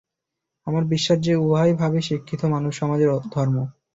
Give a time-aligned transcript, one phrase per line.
[0.67, 3.55] আমার বিশ্বাস যে, উহাই ভাবী শিক্ষিত মানবসমাজের ধর্ম।